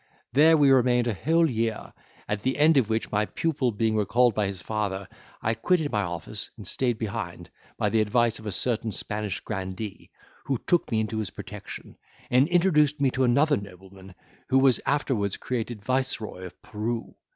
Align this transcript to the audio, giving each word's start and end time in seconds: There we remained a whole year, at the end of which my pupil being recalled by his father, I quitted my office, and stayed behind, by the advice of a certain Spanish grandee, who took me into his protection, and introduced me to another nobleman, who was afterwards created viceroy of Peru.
There 0.33 0.57
we 0.57 0.71
remained 0.71 1.05
a 1.05 1.13
whole 1.13 1.47
year, 1.47 1.93
at 2.27 2.41
the 2.41 2.57
end 2.57 2.75
of 2.77 2.89
which 2.89 3.11
my 3.11 3.27
pupil 3.27 3.71
being 3.71 3.95
recalled 3.95 4.33
by 4.33 4.47
his 4.47 4.59
father, 4.59 5.07
I 5.43 5.53
quitted 5.53 5.91
my 5.91 6.01
office, 6.01 6.49
and 6.57 6.65
stayed 6.65 6.97
behind, 6.97 7.51
by 7.77 7.89
the 7.91 8.01
advice 8.01 8.39
of 8.39 8.47
a 8.47 8.51
certain 8.51 8.91
Spanish 8.93 9.41
grandee, 9.41 10.09
who 10.45 10.57
took 10.57 10.89
me 10.89 11.01
into 11.01 11.19
his 11.19 11.29
protection, 11.29 11.97
and 12.31 12.47
introduced 12.47 12.99
me 12.99 13.11
to 13.11 13.23
another 13.25 13.57
nobleman, 13.57 14.15
who 14.49 14.57
was 14.57 14.81
afterwards 14.87 15.37
created 15.37 15.85
viceroy 15.85 16.45
of 16.47 16.59
Peru. 16.63 17.13